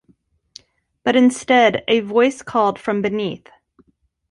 [1.03, 3.45] But instead a voice called from beneath.